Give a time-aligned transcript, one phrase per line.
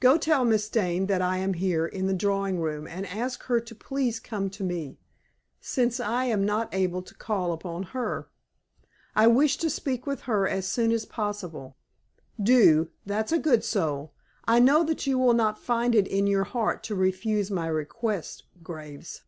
[0.00, 3.60] Go tell Miss Dane that I am here, in the drawing room, and ask her
[3.60, 4.98] to please come to me,
[5.60, 8.28] since I am not able to call upon her.
[9.14, 11.76] I wish to speak with her as soon as possible.
[12.42, 14.14] Do, that's a good soul.
[14.48, 18.42] I know that you will not find it in your heart to refuse my request,
[18.64, 19.22] Graves.